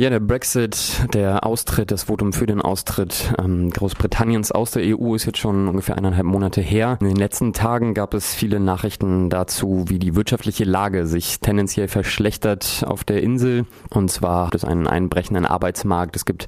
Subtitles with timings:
[0.00, 5.14] Ja, der Brexit, der Austritt, das Votum für den Austritt ähm, Großbritanniens aus der EU
[5.14, 6.96] ist jetzt schon ungefähr eineinhalb Monate her.
[7.02, 11.86] In den letzten Tagen gab es viele Nachrichten dazu, wie die wirtschaftliche Lage sich tendenziell
[11.86, 13.66] verschlechtert auf der Insel.
[13.90, 16.16] Und zwar gibt es einen einbrechenden Arbeitsmarkt.
[16.16, 16.46] Es gibt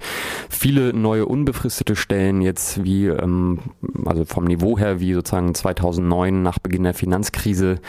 [0.48, 3.58] viele neue unbefristete Stellen jetzt wie, ähm,
[4.06, 7.80] also vom Niveau her wie sozusagen 2009 nach Beginn der Finanzkrise.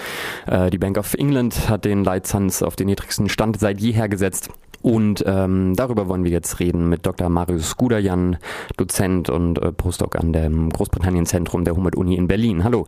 [0.45, 4.49] Äh, die Bank of England hat den Leitzins auf den niedrigsten Stand seit jeher gesetzt.
[4.83, 7.29] Und ähm, darüber wollen wir jetzt reden mit Dr.
[7.29, 8.35] Marius Skudajan,
[8.75, 12.65] Dozent und äh, Postdoc an dem Großbritannien-Zentrum der Humboldt-Uni in Berlin.
[12.65, 12.85] Hallo.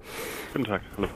[0.52, 1.08] Guten Tag, hallo.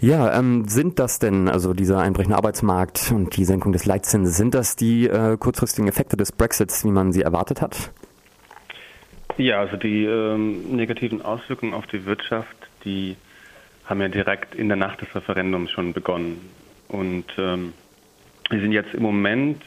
[0.00, 4.52] Ja, ähm, sind das denn, also dieser einbrechende Arbeitsmarkt und die Senkung des Leitzinses, sind
[4.54, 7.92] das die äh, kurzfristigen Effekte des Brexits, wie man sie erwartet hat?
[9.36, 13.14] Ja, also die ähm, negativen Auswirkungen auf die Wirtschaft, die
[13.84, 16.40] haben ja direkt in der Nacht des Referendums schon begonnen.
[16.88, 17.74] Und ähm,
[18.50, 19.62] wir sind jetzt im Moment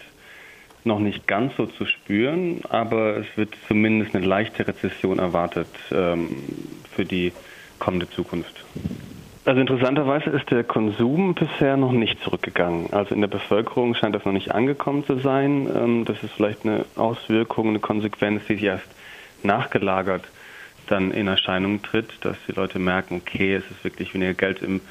[0.85, 6.29] noch nicht ganz so zu spüren, aber es wird zumindest eine leichte Rezession erwartet ähm,
[6.95, 7.31] für die
[7.79, 8.63] kommende Zukunft.
[9.45, 12.93] Also interessanterweise ist der Konsum bisher noch nicht zurückgegangen.
[12.93, 15.67] Also in der Bevölkerung scheint das noch nicht angekommen zu sein.
[15.75, 18.87] Ähm, das ist vielleicht eine Auswirkung, eine Konsequenz, die sich erst
[19.43, 20.23] nachgelagert
[20.87, 24.81] dann in Erscheinung tritt, dass die Leute merken, okay, es ist wirklich weniger Geld im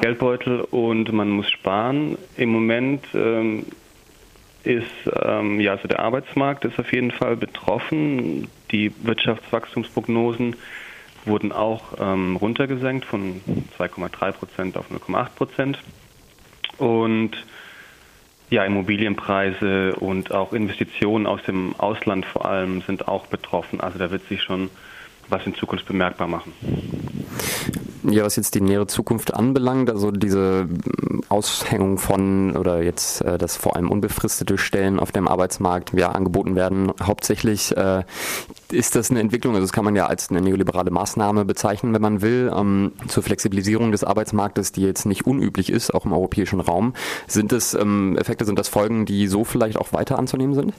[0.00, 2.16] Geldbeutel und man muss sparen.
[2.36, 3.66] Im Moment ähm,
[4.64, 4.86] ist,
[5.22, 8.48] ähm, ja, also der Arbeitsmarkt ist auf jeden Fall betroffen.
[8.70, 10.56] Die Wirtschaftswachstumsprognosen
[11.24, 13.40] wurden auch ähm, runtergesenkt von
[13.78, 15.78] 2,3 Prozent auf 0,8 Prozent.
[16.78, 17.32] Und
[18.50, 23.80] ja, Immobilienpreise und auch Investitionen aus dem Ausland vor allem sind auch betroffen.
[23.80, 24.70] Also da wird sich schon
[25.28, 26.52] was in Zukunft bemerkbar machen.
[28.04, 30.68] Ja, was jetzt die nähere Zukunft anbelangt, also diese
[31.28, 36.56] Aushängung von oder jetzt äh, dass vor allem unbefristete Stellen auf dem Arbeitsmarkt ja angeboten
[36.56, 38.02] werden, hauptsächlich äh,
[38.72, 42.02] ist das eine Entwicklung, also das kann man ja als eine neoliberale Maßnahme bezeichnen, wenn
[42.02, 46.58] man will, ähm, zur Flexibilisierung des Arbeitsmarktes, die jetzt nicht unüblich ist, auch im europäischen
[46.58, 46.94] Raum.
[47.28, 50.72] Sind das ähm, Effekte, sind das Folgen, die so vielleicht auch weiter anzunehmen sind?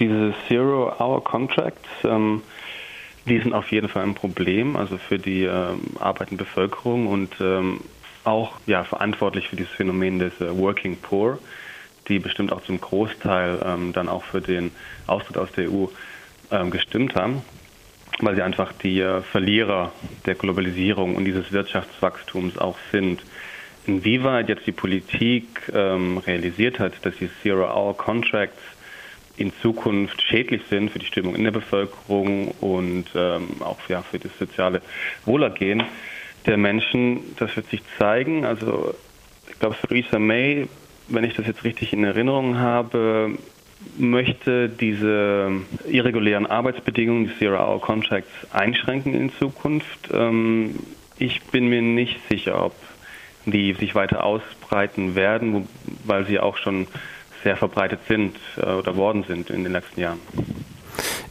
[0.00, 2.42] Diese Zero-Hour-Contracts, ähm,
[3.26, 7.80] die sind auf jeden Fall ein Problem, also für die ähm, arbeitende Bevölkerung und ähm,
[8.24, 11.38] auch ja, verantwortlich für dieses Phänomen des äh, Working Poor,
[12.08, 14.70] die bestimmt auch zum Großteil ähm, dann auch für den
[15.06, 15.86] Austritt aus der EU
[16.52, 17.42] ähm, gestimmt haben,
[18.20, 19.92] weil sie einfach die äh, Verlierer
[20.24, 23.22] der Globalisierung und dieses Wirtschaftswachstums auch sind.
[23.88, 28.75] Inwieweit jetzt die Politik ähm, realisiert hat, dass die Zero-Hour-Contracts
[29.36, 34.18] in Zukunft schädlich sind für die Stimmung in der Bevölkerung und ähm, auch ja, für
[34.18, 34.82] das soziale
[35.24, 35.84] Wohlergehen
[36.46, 37.20] der Menschen.
[37.36, 38.44] Das wird sich zeigen.
[38.44, 38.94] Also
[39.50, 40.68] ich glaube, Theresa May,
[41.08, 43.36] wenn ich das jetzt richtig in Erinnerung habe,
[43.98, 45.50] möchte diese
[45.88, 50.10] irregulären Arbeitsbedingungen, die Zero-Hour-Contracts, einschränken in Zukunft.
[50.12, 50.76] Ähm,
[51.18, 52.74] ich bin mir nicht sicher, ob
[53.44, 55.68] die sich weiter ausbreiten werden,
[56.04, 56.88] weil sie auch schon
[57.46, 60.18] sehr verbreitet sind äh, oder worden sind in den letzten Jahren.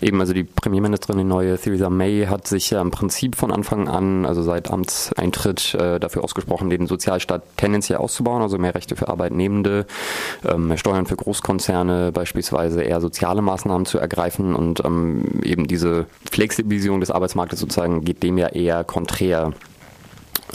[0.01, 3.89] Eben, also die Premierministerin, die neue Theresa May, hat sich ja im Prinzip von Anfang
[3.89, 9.09] an, also seit Amtseintritt, äh, dafür ausgesprochen, den Sozialstaat tendenziell auszubauen, also mehr Rechte für
[9.09, 9.85] Arbeitnehmende,
[10.47, 16.05] ähm, mehr Steuern für Großkonzerne, beispielsweise eher soziale Maßnahmen zu ergreifen und ähm, eben diese
[16.31, 19.51] Flexibilisierung des Arbeitsmarktes sozusagen geht dem ja eher konträr.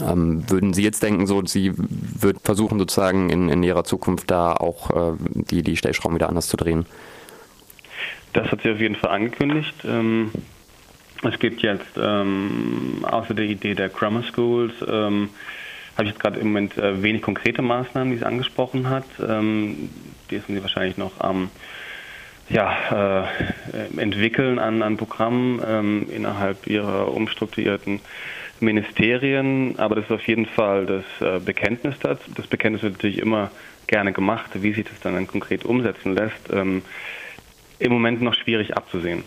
[0.01, 4.53] Ähm, würden Sie jetzt denken, so sie wird versuchen sozusagen in, in ihrer Zukunft da
[4.53, 6.85] auch äh, die, die Stellschrauben wieder anders zu drehen?
[8.33, 9.75] Das hat sie auf jeden Fall angekündigt.
[9.85, 10.31] Ähm,
[11.23, 15.29] es gibt jetzt ähm, außer der Idee der Grammar Schools, ähm,
[15.97, 19.05] habe ich jetzt gerade im Moment äh, wenig konkrete Maßnahmen, die sie angesprochen hat.
[19.19, 19.89] Ähm,
[20.29, 21.49] die sind sie wahrscheinlich noch am
[22.49, 28.01] ja, äh, entwickeln an, an Programmen ähm, innerhalb ihrer umstrukturierten
[28.61, 32.31] Ministerien, aber das ist auf jeden Fall das äh, Bekenntnis dazu.
[32.35, 33.51] Das Bekenntnis wird natürlich immer
[33.87, 34.51] gerne gemacht.
[34.53, 36.83] Wie sich das dann, konkret umsetzen lässt, ähm,
[37.79, 39.23] im Moment noch schwierig abzusehen.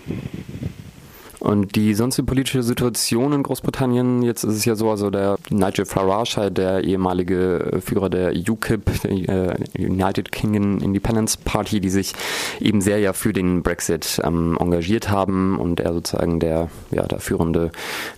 [1.44, 5.84] Und die sonstige politische Situation in Großbritannien, jetzt ist es ja so, also der Nigel
[5.84, 12.14] Farage, halt der ehemalige Führer der UKIP, der äh, United Kingdom Independence Party, die sich
[12.60, 17.20] eben sehr ja für den Brexit ähm, engagiert haben und er sozusagen der, ja, der
[17.20, 17.72] führende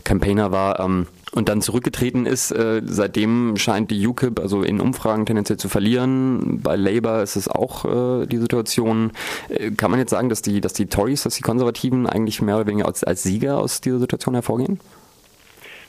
[0.04, 0.78] Campaigner war.
[0.78, 2.50] Ähm, und dann zurückgetreten ist.
[2.50, 6.60] Äh, seitdem scheint die UKIP also in Umfragen tendenziell zu verlieren.
[6.62, 9.12] Bei Labour ist es auch äh, die Situation.
[9.48, 12.56] Äh, kann man jetzt sagen, dass die, dass die Tories, dass die Konservativen eigentlich mehr
[12.56, 14.80] oder weniger als, als Sieger aus dieser Situation hervorgehen?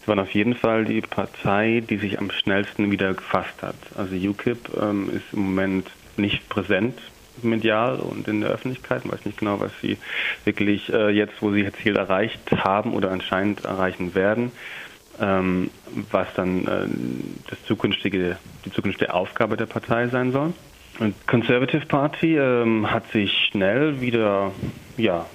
[0.01, 3.75] Sie waren auf jeden Fall die Partei, die sich am schnellsten wieder gefasst hat.
[3.95, 6.97] Also UKIP ähm, ist im Moment nicht präsent
[7.43, 9.03] medial und in der Öffentlichkeit.
[9.05, 9.97] Ich weiß nicht genau, was sie
[10.45, 14.51] wirklich äh, jetzt, wo sie ihr Ziel erreicht haben oder anscheinend erreichen werden,
[15.19, 15.69] ähm,
[16.11, 16.87] was dann äh,
[17.49, 20.53] das zukünftige, die zukünftige Aufgabe der Partei sein soll.
[20.99, 24.51] Und Conservative Party ähm, hat sich schnell wieder
[24.97, 25.25] ja,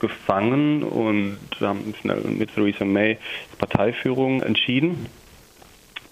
[0.00, 3.18] gefangen und haben schnell mit Theresa May
[3.58, 5.06] Parteiführung entschieden.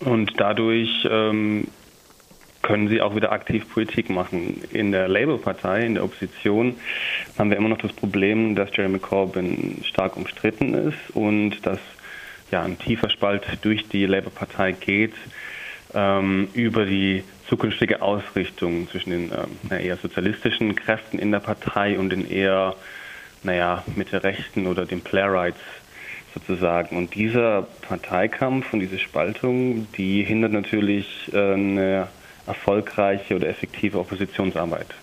[0.00, 1.66] Und dadurch ähm,
[2.62, 4.62] können sie auch wieder aktiv Politik machen.
[4.70, 6.76] In der Labour-Partei, in der Opposition,
[7.38, 11.80] haben wir immer noch das Problem, dass Jeremy Corbyn stark umstritten ist und dass
[12.50, 15.14] ja, ein tiefer Spalt durch die Labour-Partei geht
[15.94, 22.10] ähm, über die zukünftige Ausrichtung zwischen den ähm, eher sozialistischen Kräften in der Partei und
[22.10, 22.76] den eher,
[23.42, 25.60] naja, Mitte-Rechten oder den Playwrights
[26.34, 26.96] sozusagen.
[26.96, 32.08] Und dieser Parteikampf und diese Spaltung, die hindert natürlich äh, eine
[32.46, 34.94] erfolgreiche oder effektive Oppositionsarbeit.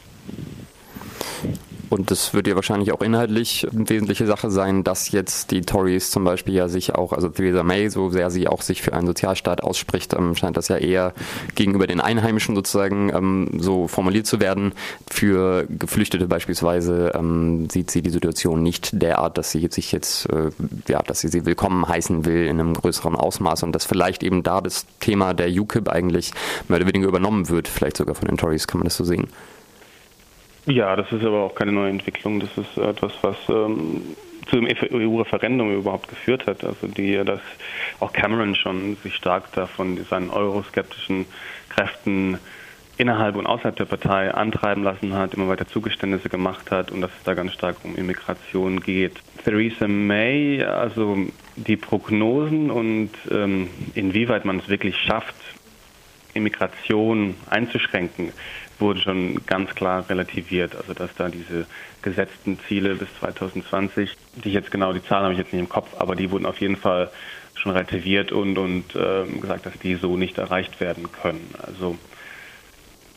[1.90, 6.12] Und das wird ja wahrscheinlich auch inhaltlich eine wesentliche Sache sein, dass jetzt die Tories
[6.12, 9.08] zum Beispiel ja sich auch, also Theresa May, so sehr sie auch sich für einen
[9.08, 11.14] Sozialstaat ausspricht, ähm, scheint das ja eher
[11.56, 14.74] gegenüber den Einheimischen sozusagen ähm, so formuliert zu werden.
[15.10, 20.50] Für Geflüchtete beispielsweise ähm, sieht sie die Situation nicht derart, dass sie sich jetzt, äh,
[20.90, 24.44] ja, dass sie sie willkommen heißen will in einem größeren Ausmaß und dass vielleicht eben
[24.44, 26.34] da das Thema der UKIP eigentlich
[26.68, 29.28] mehr oder weniger übernommen wird, vielleicht sogar von den Tories, kann man das so sehen.
[30.68, 32.42] Ja, das ist aber auch keine neue Entwicklung.
[32.42, 34.02] Das ist etwas, was ähm,
[34.48, 36.64] zu dem EU-Referendum überhaupt geführt hat.
[36.66, 37.40] Also die, dass
[38.02, 41.26] auch Cameron schon sich stark davon seinen euroskeptischen
[41.70, 42.38] Kräften
[42.98, 47.12] innerhalb und außerhalb der Partei antreiben lassen hat, immer weiter Zugeständnisse gemacht hat und dass
[47.12, 49.22] es da ganz stark um Immigration geht.
[49.46, 51.18] Theresa May, also
[51.56, 55.36] die Prognosen und ähm, inwieweit man es wirklich schafft,
[56.34, 58.32] Immigration einzuschränken,
[58.80, 60.76] wurde schon ganz klar relativiert.
[60.76, 61.66] Also dass da diese
[62.02, 65.90] gesetzten Ziele bis 2020, die jetzt genau die Zahlen habe ich jetzt nicht im Kopf,
[65.98, 67.10] aber die wurden auf jeden Fall
[67.56, 71.54] schon relativiert und, und äh, gesagt, dass die so nicht erreicht werden können.
[71.62, 71.98] Also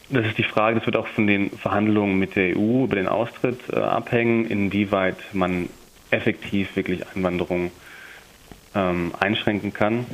[0.09, 3.07] das ist die Frage, das wird auch von den Verhandlungen mit der EU über den
[3.07, 5.69] Austritt äh, abhängen, inwieweit man
[6.11, 7.71] effektiv wirklich Einwanderung
[8.75, 10.07] ähm, einschränken kann.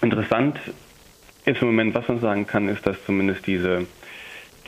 [0.00, 0.56] Interessant
[1.48, 3.86] ist im Moment, was man sagen kann, ist, dass zumindest diese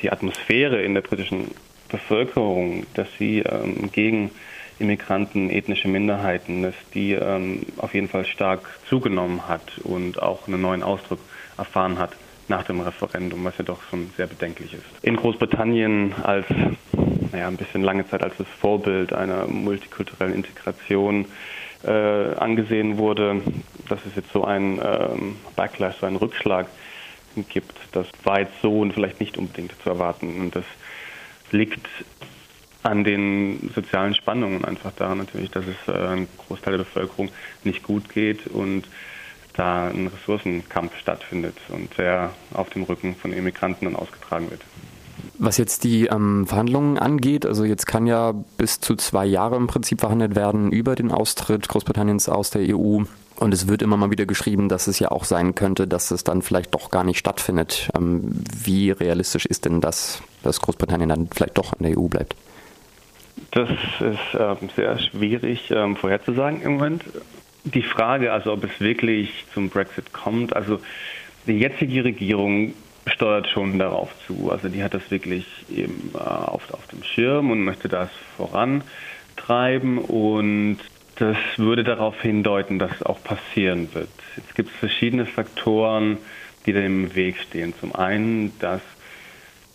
[0.02, 1.50] die Atmosphäre in der britischen
[1.88, 4.30] Bevölkerung, dass sie ähm, gegen
[4.78, 10.62] Immigranten, ethnische Minderheiten, dass die ähm, auf jeden Fall stark zugenommen hat und auch einen
[10.62, 11.18] neuen Ausdruck
[11.58, 12.16] erfahren hat
[12.48, 14.84] nach dem Referendum, was ja doch schon sehr bedenklich ist.
[15.02, 16.46] In Großbritannien als
[17.32, 21.26] naja, ein bisschen lange Zeit als das Vorbild einer multikulturellen Integration
[21.84, 23.42] äh, angesehen wurde,
[23.88, 26.66] dass es jetzt so ein ähm, Backlash, so ein Rückschlag
[27.48, 27.76] gibt.
[27.92, 30.40] Das war jetzt so und vielleicht nicht unbedingt zu erwarten.
[30.40, 30.64] Und das
[31.52, 31.86] liegt
[32.82, 37.30] an den sozialen Spannungen einfach daran natürlich, dass es äh, einem Großteil der Bevölkerung
[37.64, 38.84] nicht gut geht und
[39.54, 44.62] da ein Ressourcenkampf stattfindet und der auf dem Rücken von Immigranten dann ausgetragen wird.
[45.42, 49.68] Was jetzt die ähm, Verhandlungen angeht, also jetzt kann ja bis zu zwei Jahre im
[49.68, 53.04] Prinzip verhandelt werden über den Austritt Großbritanniens aus der EU.
[53.36, 56.24] Und es wird immer mal wieder geschrieben, dass es ja auch sein könnte, dass es
[56.24, 57.88] dann vielleicht doch gar nicht stattfindet.
[57.96, 62.36] Ähm, wie realistisch ist denn das, dass Großbritannien dann vielleicht doch in der EU bleibt?
[63.52, 67.04] Das ist ähm, sehr schwierig ähm, vorherzusagen im Moment.
[67.64, 70.80] Die Frage, also ob es wirklich zum Brexit kommt, also
[71.46, 72.74] die jetzige Regierung
[73.10, 74.50] steuert schon darauf zu.
[74.50, 79.98] Also die hat das wirklich eben äh, auf, auf dem Schirm und möchte das vorantreiben
[79.98, 80.78] und
[81.16, 84.08] das würde darauf hindeuten, dass es auch passieren wird.
[84.36, 86.16] Jetzt gibt es verschiedene Faktoren,
[86.64, 87.74] die da im Weg stehen.
[87.78, 88.80] Zum einen, dass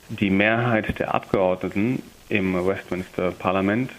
[0.10, 3.92] die Mehrheit der Abgeordneten im Westminster Parlament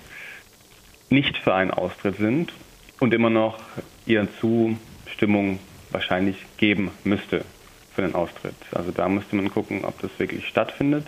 [1.09, 2.52] nicht für einen Austritt sind
[2.99, 3.61] und immer noch
[4.07, 5.61] ihre Zustimmung
[5.93, 7.45] wahrscheinlich geben müsste
[7.96, 8.54] für den Austritt.
[8.72, 11.06] Also da müsste man gucken, ob das wirklich stattfindet.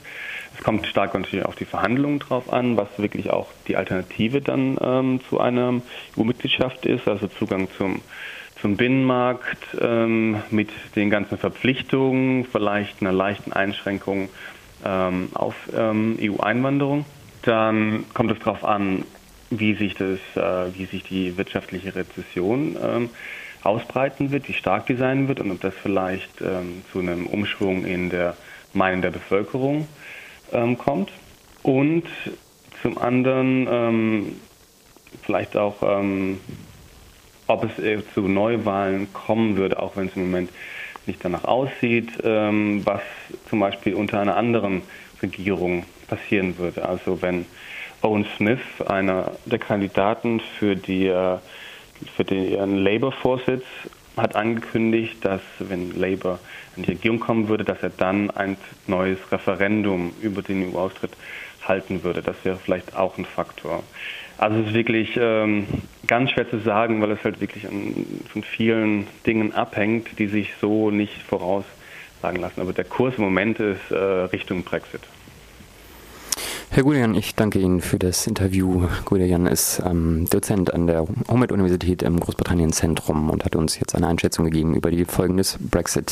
[0.57, 4.78] Es kommt stark natürlich auf die Verhandlungen drauf an, was wirklich auch die Alternative dann
[4.80, 5.80] ähm, zu einer
[6.16, 8.00] EU-Mitgliedschaft ist, also Zugang zum,
[8.61, 14.30] zum Binnenmarkt ähm, mit den ganzen Verpflichtungen, vielleicht einer leichten Einschränkung
[14.85, 17.04] ähm, auf ähm, EU-Einwanderung.
[17.42, 19.04] Dann kommt es darauf an,
[19.50, 23.11] wie sich, das, äh, wie sich die wirtschaftliche Rezession ähm,
[23.62, 27.85] ausbreiten wird, wie stark die sein wird und ob das vielleicht ähm, zu einem Umschwung
[27.85, 28.37] in der
[28.73, 29.88] Meinung der Bevölkerung
[30.53, 31.11] ähm, kommt.
[31.62, 32.05] Und
[32.83, 34.37] zum anderen ähm,
[35.23, 36.41] vielleicht auch, ähm,
[37.47, 40.50] ob es äh, zu Neuwahlen kommen würde, auch wenn es im Moment
[41.07, 43.00] nicht danach aussieht, ähm, was
[43.49, 44.83] zum Beispiel unter einer anderen
[45.23, 46.88] Regierung passieren würde.
[46.88, 47.47] Also wenn
[48.03, 51.38] Owen Smith, einer der Kandidaten für, die, äh,
[52.17, 53.64] für den Labour-Vorsitz,
[54.17, 56.38] hat angekündigt, dass wenn Labour
[56.76, 61.12] in die Regierung kommen würde, dass er dann ein neues Referendum über den EU-Austritt
[61.67, 62.23] halten würde.
[62.23, 63.83] Das wäre vielleicht auch ein Faktor.
[64.38, 65.67] Also es ist wirklich ähm,
[66.07, 70.52] ganz schwer zu sagen, weil es halt wirklich an, von vielen Dingen abhängt, die sich
[70.61, 72.61] so nicht voraussagen lassen.
[72.61, 75.02] Aber der Kurs im Moment ist äh, Richtung Brexit.
[76.79, 78.87] Herr Gulian, ich danke Ihnen für das Interview.
[79.05, 84.45] Gulian ist ähm, Dozent an der Humboldt-Universität im Großbritannien-Zentrum und hat uns jetzt eine Einschätzung
[84.45, 86.07] gegeben über die Folgen des Brexit.